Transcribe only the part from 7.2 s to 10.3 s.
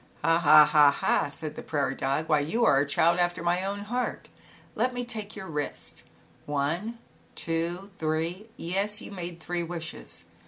two, three, yes, you made three wishes.